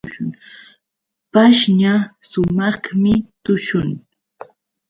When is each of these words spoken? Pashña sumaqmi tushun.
Pashña 1.31 1.93
sumaqmi 2.29 3.13
tushun. 3.43 3.89